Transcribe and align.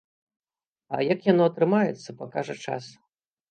А 0.95 1.01
як 1.13 1.19
яно 1.31 1.43
атрымаецца, 1.51 2.17
пакажа 2.25 2.59
час. 2.67 2.83